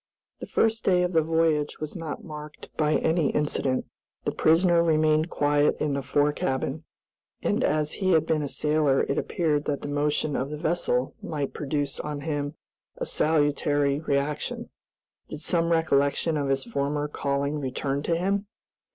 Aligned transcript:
The 0.39 0.47
first 0.47 0.83
day 0.83 1.03
of 1.03 1.13
the 1.13 1.21
voyage 1.21 1.79
was 1.79 1.95
not 1.95 2.23
marked 2.23 2.75
by 2.75 2.95
any 2.95 3.29
incident. 3.29 3.85
The 4.25 4.31
prisoner 4.31 4.81
remained 4.81 5.29
quiet 5.29 5.77
in 5.79 5.93
the 5.93 6.01
fore 6.01 6.31
cabin, 6.33 6.85
and 7.43 7.63
as 7.63 7.91
he 7.91 8.13
had 8.13 8.25
been 8.25 8.41
a 8.41 8.47
sailor 8.47 9.01
it 9.03 9.19
appeared 9.19 9.65
that 9.65 9.83
the 9.83 9.87
motion 9.87 10.35
of 10.35 10.49
the 10.49 10.57
vessel 10.57 11.13
might 11.21 11.53
produce 11.53 11.99
on 11.99 12.21
him 12.21 12.55
a 12.97 13.05
salutary 13.05 13.99
reaction. 13.99 14.71
Did 15.29 15.41
some 15.41 15.71
recollection 15.71 16.35
of 16.35 16.49
his 16.49 16.63
former 16.65 17.07
calling 17.07 17.59
return 17.59 18.01
to 18.01 18.15
him? 18.17 18.47